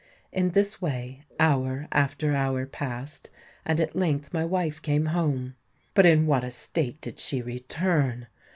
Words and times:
In 0.31 0.49
this 0.49 0.81
way 0.81 1.25
hour 1.39 1.87
after 1.91 2.33
hour 2.35 2.65
passed; 2.65 3.29
and 3.63 3.79
at 3.79 3.95
length 3.95 4.33
my 4.33 4.43
wife 4.43 4.81
came 4.81 5.05
home. 5.05 5.53
But 5.93 6.07
in 6.07 6.25
what 6.25 6.43
a 6.43 6.49
state 6.49 6.99
did 7.01 7.19
she 7.19 7.39
return? 7.43 8.25